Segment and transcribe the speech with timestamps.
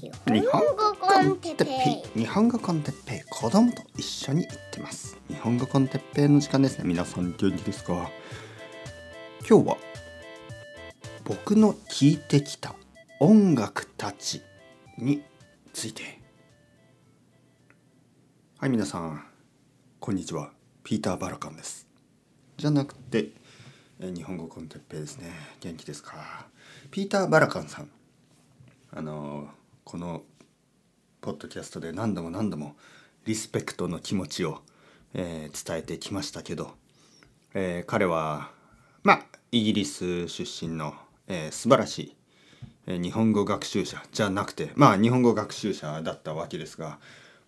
[0.00, 0.12] 日
[0.46, 1.64] 本語コンテッペ
[2.14, 2.20] イ。
[2.20, 3.20] 日本語コンテッペイ。
[3.28, 5.18] 子供と一緒に行ってます。
[5.26, 6.84] 日本語コンテッペイの時間ですね。
[6.84, 8.08] 皆さん元気ですか？
[9.48, 9.76] 今日は
[11.24, 12.76] 僕の聴いてきた
[13.18, 14.40] 音楽たち
[14.98, 15.24] に
[15.72, 16.20] ついて。
[18.58, 19.26] はい皆さん。
[19.98, 20.52] こんにちは。
[20.84, 21.88] ピーター・バラカンです。
[22.56, 23.30] じゃなくて
[23.98, 25.32] 日本語コンテッペイですね。
[25.58, 26.46] 元気ですか？
[26.92, 27.90] ピーター・バラカンさん。
[28.92, 29.48] あの
[29.88, 30.22] この
[31.22, 32.76] ポッドキャストで何度も何度も
[33.24, 34.60] リスペクトの気持ちを、
[35.14, 36.72] えー、伝えてきましたけど、
[37.54, 38.50] えー、彼は
[39.02, 40.92] まあイギリス出身の、
[41.26, 42.16] えー、素晴らしい、
[42.86, 46.98] えー、日本語学習者じゃなくてまあ日本語学習者だったわけですが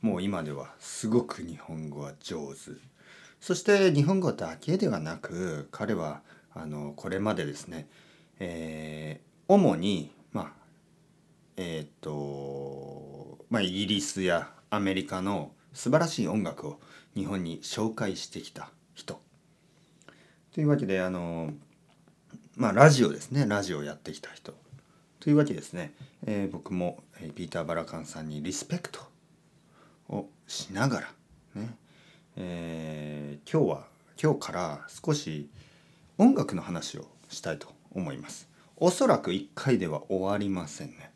[0.01, 2.71] もう今ではすごく日本語は上手。
[3.39, 6.23] そして日本語だけではなく彼は
[6.55, 7.87] あのこれまでですね、
[8.39, 10.11] えー、主に
[11.63, 16.81] えっ、ー、とまあイギリスやアメリカの素晴らしい音楽を
[17.15, 19.21] 日本に紹介してきた人。
[20.55, 21.53] というわけであの
[22.57, 23.45] まあラジオですね。
[23.47, 24.55] ラジオをやってきた人。
[25.21, 25.93] というわけですね、
[26.27, 29.01] えー、僕もえピーター・バラカンさんにリスペクト
[30.09, 31.09] をしながら
[31.57, 31.77] ね、
[32.37, 33.87] えー、今日は
[34.23, 35.51] 今日から少し
[36.17, 38.49] 音楽の話をしたいと思います。
[38.79, 41.10] おそらく1回では終わりませんね。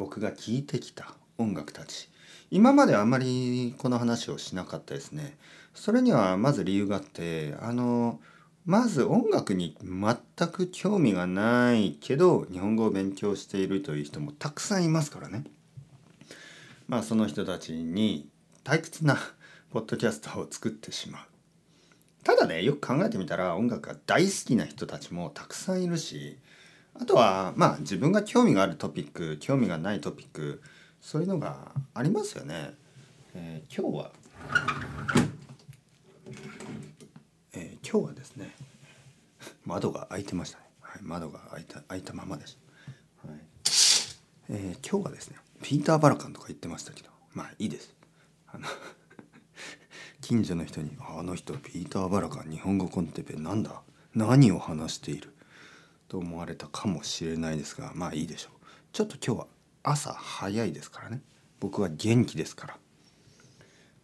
[0.00, 2.08] 僕が聴いてきた音楽たち。
[2.50, 5.36] 今まであまりこの話をしなかったですね。
[5.74, 8.18] それにはまず理由があってあの
[8.64, 15.44] まず音楽に全く興味がないけど日本語を勉強しているという人もたくさんいますからね。
[16.88, 18.26] まあその人たちに
[18.64, 19.18] 退屈な
[19.70, 21.22] ポッドキャストを作ってしまう。
[22.24, 26.38] ただねよく考えてみたら音楽が大好きな人たちもたくさんいるし
[26.94, 30.62] あとはまあ自分が興味があるトピック興味がないトピック
[31.00, 32.74] そういうのがありますよね。
[33.34, 34.12] えー、今日は、
[37.52, 38.54] えー、今日はですね
[39.64, 42.58] 窓が開いてましたね、はい、窓が開いた開いたままです、
[43.26, 43.38] はい。
[44.50, 47.94] えー、今日はですねピーター・バラカンとか言ってましたけどまあいいです。
[48.48, 48.66] あの
[50.20, 53.80] 近所の人に「あの人ピーター・バラカン日本語コンテペなんだ？
[54.14, 55.34] 何を話している?」
[56.10, 59.46] と思われたかもしれないですがまあいいでしょうちょっと今日は
[59.84, 61.20] 朝早いですからね
[61.60, 62.76] 僕は元気ですから。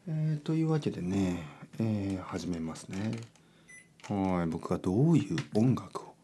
[0.09, 1.43] えー、というわけでね、
[1.81, 3.13] えー、始めますね。
[4.09, 6.15] はい僕がどういう音楽を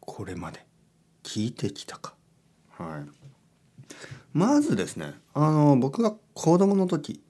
[0.00, 0.64] これまで
[1.22, 2.14] 聴いてきたか。
[2.70, 3.96] はい、
[4.32, 7.22] まずですねあの僕が子供の時、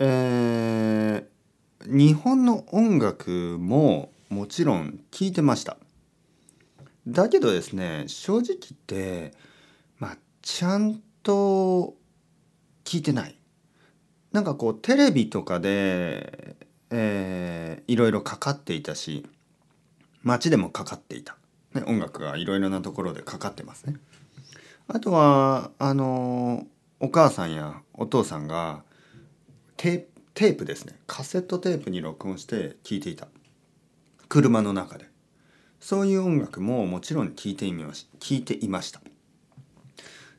[0.00, 5.76] えー、日本の音楽ももちろん聴いてました。
[7.06, 8.56] だけどですね正直言っ
[8.86, 9.34] て
[9.98, 11.94] まあちゃんと
[12.84, 13.36] 聞いてない。
[14.32, 16.54] なんかこうテレビとかで、
[16.90, 19.26] えー、いろいろかかっていたし
[20.22, 21.36] 街でもかかっていた、
[21.74, 23.96] ね、音楽がいろいろなところでかかってますね。
[24.86, 26.66] あとはあの
[27.00, 28.82] お母さんやお父さんが
[29.76, 33.28] テープですねカセットテープに録音して聴いていた
[34.28, 35.09] 車の中で
[35.80, 39.00] そういう音楽ももちろん聴いていまし聞いていました。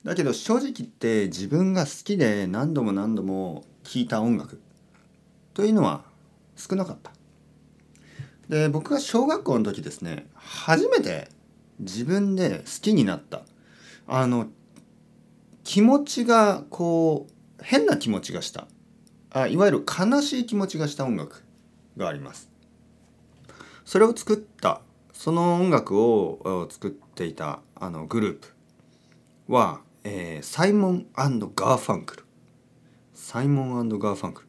[0.04, 4.60] だけど正直言って自分が好きで何度も何度も聴いた音楽
[5.54, 6.04] というのは
[6.56, 7.12] 少なかった。
[8.50, 11.30] で僕が小学校の時ですね初めて
[11.80, 13.42] 自分で好きになった
[14.08, 14.48] あの
[15.64, 18.68] 気持ちがこう変な気持ちがした
[19.32, 21.44] あいわゆる悲しい気持ちがした音楽
[21.96, 22.50] があります。
[23.86, 24.82] それを作った
[25.14, 28.48] その音楽を作っていたあのグループ
[29.48, 32.24] は、えー、サイモンガーファンクル。
[33.14, 34.48] サイモンガーファンクル。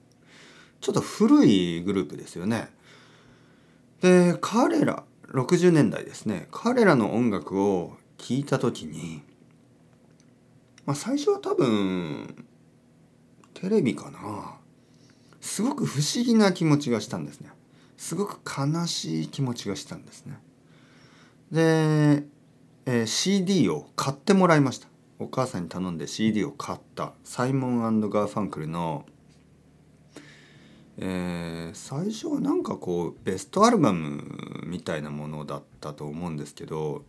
[0.81, 2.69] ちょっと古いグループですよね。
[4.01, 6.49] で彼ら60年代ですね。
[6.51, 9.23] 彼らの音楽を聴いた時に、
[10.85, 12.47] まあ、最初は多分
[13.55, 14.59] テレビかな。
[15.41, 17.51] すごく不思議な気持ちがしたんですね。
[17.97, 20.39] すごく悲しい気持ちがしたんですね。
[21.53, 22.25] で、
[22.87, 24.89] えー、CD を買ってもらいました。
[25.19, 27.13] お母さんに頼んで CD を買った。
[27.25, 29.05] サイモンガーファンクルの、
[30.97, 37.05] えー、最初はなんかこうベストアルバムみたいなものだったと思うんですけど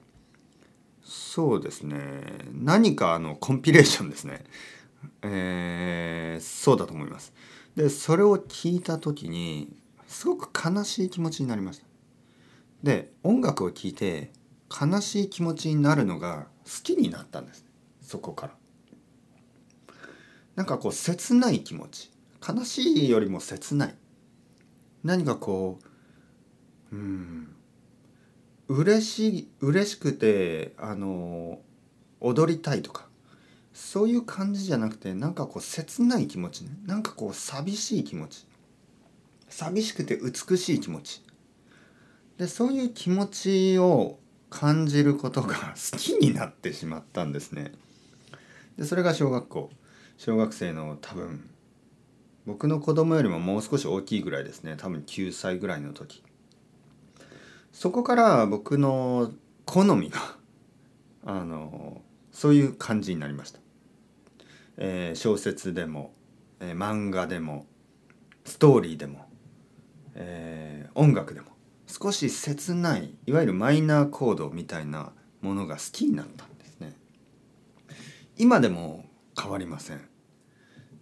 [1.03, 2.23] そうですね。
[2.51, 4.43] 何かあのコンピレーションですね。
[5.21, 7.33] えー、そうだと思います。
[7.75, 9.73] でそれを聞いた時に
[10.05, 11.92] すごく悲しい気持ちになりました。
[12.83, 14.31] で音楽を聴いて
[14.69, 17.65] 悲しい気持ちになるのが好きになったんです
[18.01, 18.53] そこから。
[20.55, 22.11] なんかこう切ない気持ち。
[22.47, 23.95] 悲しいよりも切ない。
[25.03, 25.79] 何かこ
[26.91, 27.55] ううん
[28.67, 31.59] 嬉しい嬉しくてあの
[32.19, 33.07] 踊りたいとか。
[33.73, 36.71] そういう感じじゃなくてなんかこう切ない気持ちね。
[36.85, 38.45] なんかこう寂しい気持ち。
[39.49, 41.23] 寂しくて美しい気持ち。
[42.37, 44.19] でそういう気持ちを
[44.49, 47.71] 感じることが好きになってしまったんですね。
[48.77, 49.69] でそれが小学校。
[50.17, 51.49] 小学生の多分
[52.45, 54.75] 僕の子供よりももう少し大きいぐらいですね。
[54.77, 56.23] 多分9歳ぐらいの時。
[57.71, 59.31] そこから僕の
[59.65, 60.37] 好みが
[61.25, 62.01] あの
[62.31, 63.59] そういう感じになりました、
[64.77, 66.13] えー、小説でも、
[66.59, 67.65] えー、漫画でも
[68.45, 69.25] ストーリーでも、
[70.13, 71.52] えー、音楽でも。
[72.01, 75.11] 少し切ないいわゆるマイナーコードみたいな
[75.41, 76.95] ものが好きになったんですね。
[78.35, 79.05] 今でも
[79.39, 80.01] 変わりません。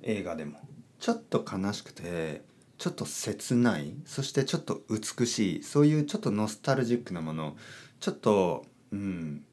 [0.01, 0.59] 映画でも。
[0.99, 2.43] ちょっと悲しくて
[2.77, 7.55] ちょっと切ないそしてちょっと美しいそういうちょっとノスタルジックなもの
[7.99, 9.43] ちょっとうん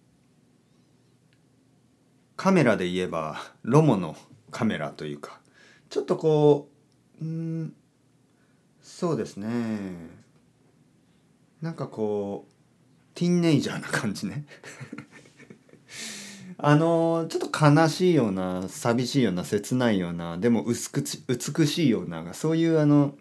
[2.36, 4.16] カメラで言えばロモの
[4.50, 5.40] カメラというか
[5.88, 6.68] ちょっとこ
[7.22, 7.74] ううん
[8.82, 9.48] そうですね。
[11.62, 12.52] なんかこう
[13.14, 14.46] ティーンネイジャーな感じね。
[16.60, 23.16] あのちょっと悲しいような寂しいような切ないようなでも薄く美しいようなそういうあの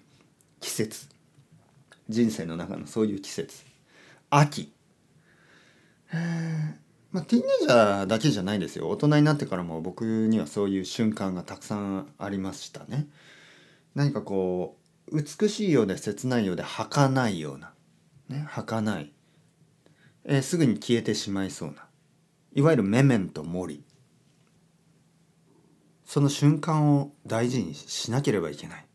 [0.60, 1.08] 季節。
[2.10, 3.64] 人生の中のそういう季節。
[4.30, 4.72] 秋。
[7.12, 8.90] まあティーンネイジャーだけじゃないですよ。
[8.90, 13.08] 大人になってからも僕にはそういう瞬間がたくさんありましたね。
[13.96, 14.78] 何かこ
[15.12, 17.74] う美しいようで切ないようで儚いような。
[18.30, 19.14] ね儚い、
[20.26, 21.88] えー、すぐに消えてしまいそうな。
[22.54, 23.84] いわゆるメメントモリ
[26.06, 28.86] その瞬間を大事にしなければいけない。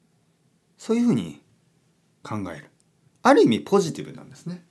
[0.79, 1.43] そういうふうに
[2.23, 2.70] 考える。
[3.23, 4.64] ある意味ポジティブなんですね。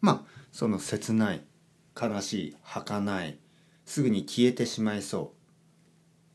[0.00, 1.42] まあその切ない
[2.00, 3.38] 悲しい儚い
[3.86, 5.38] すぐに消えてしまいそう。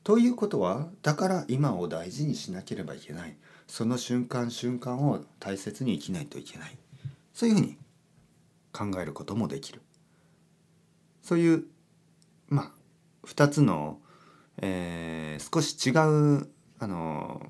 [0.04, 3.36] ということはだから今を大事にしなければいけない。
[3.68, 6.78] その瞬間瞬間を大切に生きないといけない。
[7.40, 7.78] そういうふうに
[8.74, 9.82] 考えることもできる。
[11.24, 11.64] そういう
[12.50, 12.72] まあ
[13.26, 14.02] 2つの、
[14.62, 15.92] えー、少し違
[16.42, 16.50] う
[16.80, 17.42] あの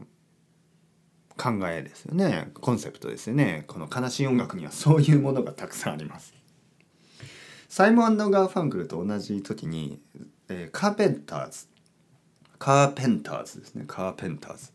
[1.38, 2.52] 考えですよね。
[2.54, 3.64] コンセプトですよね。
[3.66, 6.36] この悲しい音楽にはそういうものがたくさんあります。
[7.68, 10.00] サイモンガーファンクルと同じ時に、
[10.50, 11.66] えー、カーペンターズ。
[12.60, 13.86] カーペンターズですね。
[13.88, 14.72] カーペンターズ。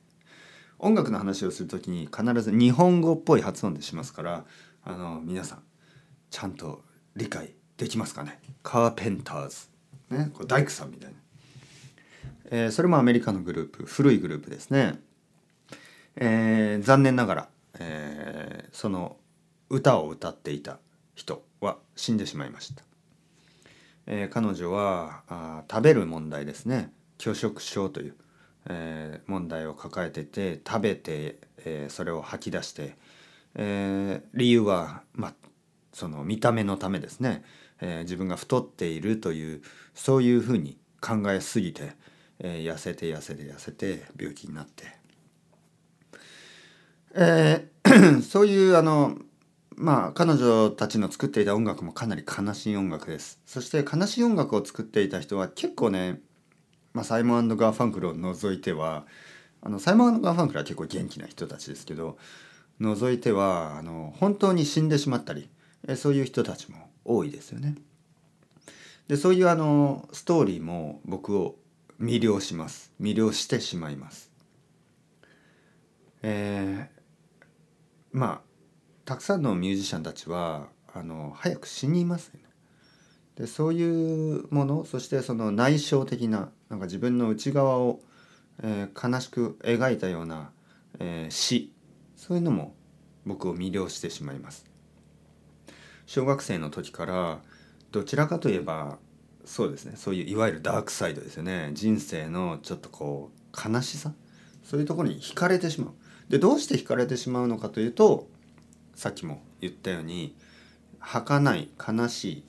[0.80, 4.44] 音楽の話をする時に必ず日本語っぽい発音でしますから
[4.86, 5.62] あの皆さん
[6.30, 6.84] ちゃんと
[7.16, 8.38] 理解できますかね？
[8.62, 9.56] カーペンターズ、
[10.10, 11.16] ね、こ大工さんみたいな、
[12.50, 15.00] えー、それもアメリカのグループ古いグループですね、
[16.16, 17.48] えー、残念ながら、
[17.78, 19.16] えー、その
[19.70, 20.78] 歌を歌っていた
[21.14, 22.82] 人は死んでしまいました、
[24.06, 26.92] え、彼女はあ食べる問題ですね。
[27.16, 28.14] 拒食症という、
[28.68, 32.96] え、問題を抱えてて食べて、え、それを吐き出して、
[33.56, 35.34] えー、理由は、まあ、
[35.92, 37.44] その見た目のためですね、
[37.80, 39.62] えー、自分が太っているという
[39.94, 41.92] そういうふうに考えすぎて、
[42.38, 44.84] えー、痩せて痩せて痩せて病気になって、
[47.14, 49.16] えー、 そういうあの
[49.76, 53.40] まあ彼女たちの作っていた音楽もかなり悲しい音楽です。
[53.44, 56.20] そして悲しい音楽を作っていた人は結構ね、
[56.92, 59.04] まあ、サイモンガーファンクルを除いては
[59.62, 62.18] あのサイモンガーファンクルは結構元気な人たちですけど
[62.80, 65.48] 除いてはあの本当に死んでしまったり
[65.86, 67.74] えそういう人たちも多いですよね。
[69.08, 71.56] でそういうあのストーリーも僕を
[72.00, 74.30] 魅了します魅了してしまいます。
[76.22, 77.02] えー、
[78.12, 78.40] まあ
[79.04, 82.44] たくさんのミュージシャンたちはあの早く死にますよね。
[83.36, 88.00] でそういうものそしてその内省的ななんか自分の内側を、
[88.62, 90.50] えー、悲しく描いたような、
[90.98, 91.73] えー、詩
[92.26, 92.74] そういうのも
[93.26, 94.64] 僕を魅了してしまいます。
[96.06, 97.42] 小学生の時から
[97.92, 98.98] どちらかといえば
[99.44, 104.14] そうですねそういういわゆるダークサイドですよね人生のちょっとこう悲しさ
[104.62, 105.94] そういうところに惹かれてしまう。
[106.30, 108.26] でどうして惹かれてしまうのかというと
[108.94, 110.34] さっきも言ったように
[111.00, 112.44] 儚い悲しい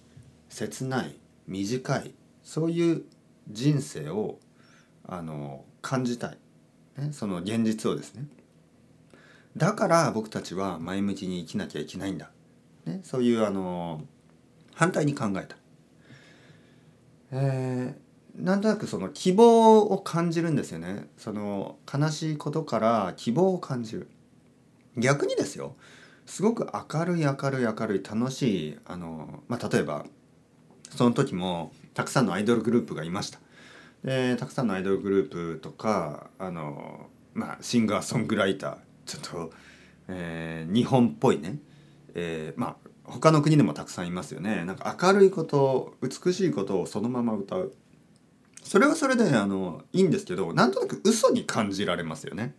[0.47, 1.17] 切ない
[1.47, 2.13] 短い
[2.43, 3.03] そういう
[3.49, 4.39] 人生を
[5.05, 6.37] あの感じたい、
[6.97, 8.25] ね、その現実をですね
[9.57, 12.29] だから僕たちは前向きに生きなきゃいけないんだ。
[12.85, 14.01] ね、そういうあの
[14.73, 15.55] 反対に考えた。
[17.31, 21.07] えー、なんとなくその希望を感じるんですよね。
[21.17, 24.09] その悲しいことから希望を感じる。
[24.97, 25.75] 逆にですよ。
[26.25, 30.05] すごく明るい明るい明るい楽しいあの、まあ、例えば
[30.89, 33.39] その時もたくさんのアイドルグループがいました。
[34.03, 39.51] でたくさんのアイドルグループとかあの、まあ、シンガーソングライターちょっと、
[40.07, 41.59] えー、日本っぽいね、
[42.13, 44.65] えー、まあ他の国でもたくさんいますよね。
[44.65, 47.73] なんか明るいこと美しいことをそのまま歌う。
[48.63, 52.55] それはそれであのいいんですけどなんとなく嘘に感じられますよね。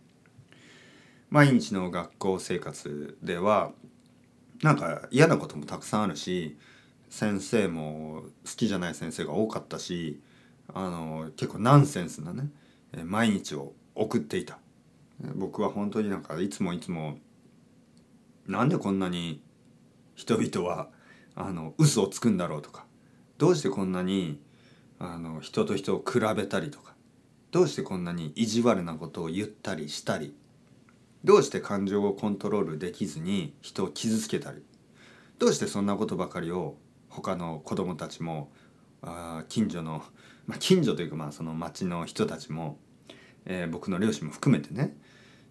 [1.29, 3.73] 毎日の学校生活では
[4.63, 6.57] なんか嫌なこともたくさんあるし
[7.09, 10.21] 先生も好きじゃない先生が多かったし
[10.73, 12.49] あの結構ナンセンスなね
[13.03, 14.59] 毎日を送っていた。
[15.35, 17.17] 僕は本当になんかいつもいつも
[18.47, 19.41] なんでこんなに
[20.15, 20.89] 人々は
[21.35, 22.85] あの嘘をつくんだろうとか
[23.37, 24.41] どうしてこんなに
[24.99, 26.95] あの人と人を比べたりとか
[27.51, 30.35] どうしてこんなに意地悪なことを言ったりしたり
[31.23, 34.63] どうして感情をコントロールできずに人を傷つけたり
[35.39, 36.77] どうしてそんなことばかりを
[37.09, 38.51] 他の子供たちも
[39.01, 40.03] あ近所の、
[40.45, 42.79] まあ、近所というかまあその町の人たちも、
[43.45, 44.97] えー、僕の両親も含めてね、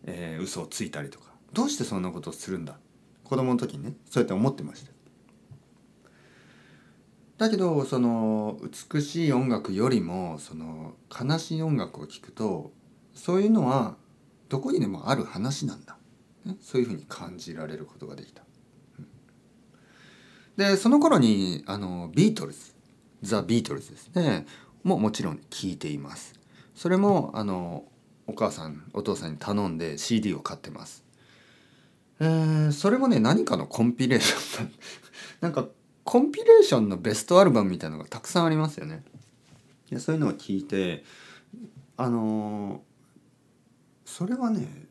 [0.05, 1.27] えー、嘘をついたりとか。
[1.53, 2.79] どうしてそんなことをするんだ？
[3.25, 4.93] 子供の時にねそうやって思ってました。
[7.39, 8.59] だけどその
[8.93, 12.73] 美しい音楽よりもその悲しい音楽を聴くと
[13.15, 13.97] そういうのは
[14.49, 15.97] どこにでもある話なんだ、
[16.45, 18.43] ね、そういうふうに感じられることができた。
[20.57, 22.75] でその頃にあのビートルズ。
[23.23, 24.47] ザ・ビートルズですね。
[24.83, 26.35] ももちろん聴いています。
[26.75, 27.85] それもあの
[28.27, 31.05] お母さんお父さんに頼んで CD を買ってます。
[32.19, 34.73] えー、それもね何かのコンピレーション
[35.41, 35.69] なんか
[36.05, 39.05] コンピレーションのベストアルバムみたいのがたくさんありますよね。
[39.91, 41.05] でそういうのを聞いて
[41.97, 42.81] あのー、
[44.05, 44.89] それはね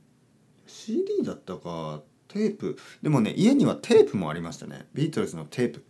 [0.68, 2.78] CD だったかテープ。
[3.02, 4.88] でもね家にはテープもありましたね。
[4.94, 5.84] ビートルズのテープ。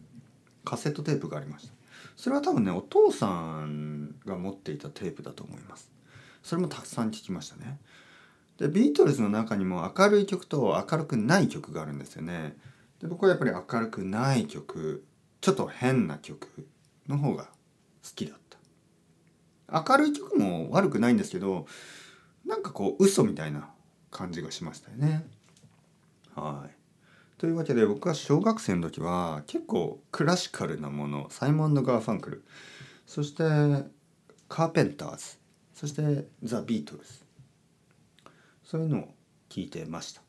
[0.64, 1.74] カセットテープがありました。
[2.16, 3.28] それは多分ねお父さ
[3.66, 5.95] んが持っていたテープだと思います。
[6.46, 7.80] それもたくさん聞きましたね。
[8.60, 12.56] でビートルズの中にも明るい曲と明るくない曲があるんですよね。
[13.02, 15.04] で僕はやっぱり明るくない曲
[15.42, 16.68] ちょっと変な曲
[17.08, 17.50] の方が好
[18.16, 18.38] きだっ
[19.68, 19.84] た。
[19.92, 21.66] 明るい曲も悪くないんですけど
[22.46, 23.72] なんかこう嘘みたいな
[24.12, 25.26] 感じがしましたよね。
[26.36, 26.76] はい。
[27.40, 32.46] というわけで僕は小学生の時は結構クラシカルなものサイモン・ガーファンクル
[33.08, 33.44] そして
[34.48, 35.44] カーペンターズ
[35.76, 37.26] そしてザ・ビートルズ。
[38.64, 39.14] そういうのを
[39.50, 40.22] 聞いてました。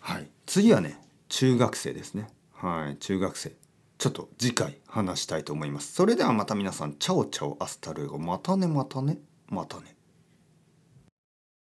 [0.00, 0.28] はい。
[0.46, 2.28] 次はね中学生ですね。
[2.52, 2.96] はい。
[2.98, 3.52] 中学生。
[3.96, 5.92] ちょっと次回話したいと思います。
[5.94, 9.96] それではまた皆さん chao chao hasta luego またねまたねまたね。